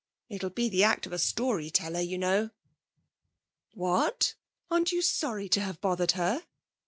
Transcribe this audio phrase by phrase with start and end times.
[0.29, 2.49] It'll be the act of a story teller, you know.'
[3.75, 4.33] 'What!
[4.71, 6.43] Aren't you sorry to have bothered her?'